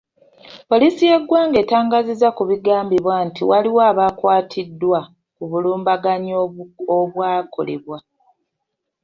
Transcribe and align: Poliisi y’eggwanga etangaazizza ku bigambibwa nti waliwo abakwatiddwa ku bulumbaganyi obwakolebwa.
Poliisi 0.69 1.01
y’eggwanga 1.09 1.57
etangaazizza 1.63 2.29
ku 2.37 2.43
bigambibwa 2.49 3.15
nti 3.27 3.41
waliwo 3.49 3.79
abakwatiddwa 3.91 4.99
ku 5.35 5.43
bulumbaganyi 5.51 6.31
obwakolebwa. 6.97 7.97